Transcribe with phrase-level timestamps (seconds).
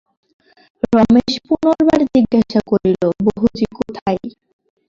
[0.91, 4.21] রমেশ পুনর্বার জিজ্ঞাসা করিল, বহুজি কোথায়?